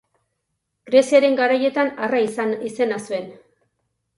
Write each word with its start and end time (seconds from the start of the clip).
Greziarren 0.91 1.37
garaietan 1.41 1.91
Arra 2.07 2.23
izena 2.65 2.99
zuen. 3.11 3.29